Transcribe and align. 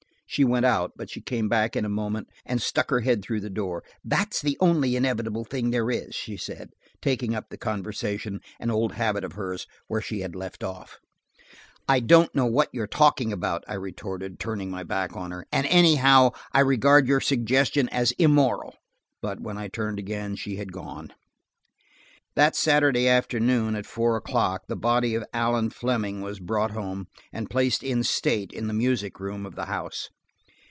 She 0.25 0.45
went 0.45 0.65
out, 0.65 0.93
but 0.95 1.09
she 1.09 1.19
came 1.19 1.49
back 1.49 1.75
in 1.75 1.83
a 1.83 1.89
moment 1.89 2.29
and 2.45 2.61
stuck 2.61 2.89
her 2.89 3.01
head 3.01 3.21
through 3.21 3.41
the 3.41 3.49
door. 3.49 3.83
"That's 4.01 4.41
the 4.41 4.57
only 4.61 4.95
inevitable 4.95 5.43
thing 5.43 5.71
there 5.71 5.91
is," 5.91 6.15
she 6.15 6.37
said, 6.37 6.69
taking 7.01 7.35
up 7.35 7.49
the 7.49 7.57
conversation–an 7.57 8.71
old 8.71 8.93
habit 8.93 9.25
of 9.25 9.33
hers–where 9.33 9.99
she 9.99 10.21
had 10.21 10.33
left 10.33 10.63
off. 10.63 10.99
"I 11.85 11.99
don't 11.99 12.33
know 12.33 12.45
what 12.45 12.69
you 12.71 12.81
are 12.81 12.87
talking 12.87 13.33
about," 13.33 13.65
I 13.67 13.73
retorted, 13.73 14.39
turning 14.39 14.71
my 14.71 14.83
back 14.83 15.17
on 15.17 15.31
her. 15.31 15.45
"And 15.51 15.67
anyhow, 15.67 16.29
I 16.53 16.61
regard 16.61 17.09
your 17.09 17.19
suggestion 17.19 17.89
as 17.89 18.13
immoral." 18.13 18.77
But 19.21 19.41
when 19.41 19.57
I 19.57 19.67
turned 19.67 19.99
again, 19.99 20.37
she 20.37 20.55
had 20.55 20.71
gone. 20.71 21.11
That 22.35 22.55
Saturday 22.55 23.09
afternoon 23.09 23.75
at 23.75 23.85
four 23.85 24.15
o'clock 24.15 24.67
the 24.69 24.77
body 24.77 25.13
of 25.13 25.25
Allan 25.33 25.71
Fleming 25.71 26.21
was 26.21 26.39
brought 26.39 26.71
home, 26.71 27.07
and 27.33 27.49
placed 27.49 27.83
in 27.83 28.01
state 28.05 28.53
in 28.53 28.67
the 28.67 28.73
music 28.73 29.19
room 29.19 29.45
of 29.45 29.55
the 29.55 29.65
house. 29.65 30.09